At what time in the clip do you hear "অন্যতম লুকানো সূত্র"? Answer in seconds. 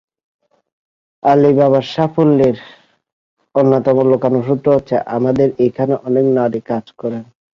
3.55-4.67